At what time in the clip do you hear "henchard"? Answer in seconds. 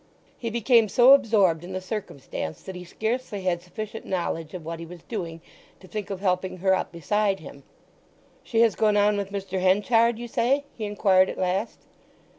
9.61-10.17